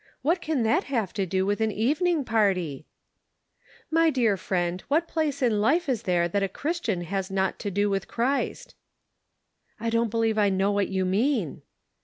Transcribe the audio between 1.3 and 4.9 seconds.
with an evening party?"" My dear friend,